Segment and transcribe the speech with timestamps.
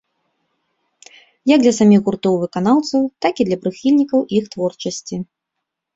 [1.51, 5.15] Як для саміх гуртоў і выканаўцаў, так і для прыхільнікаў іх творчасці.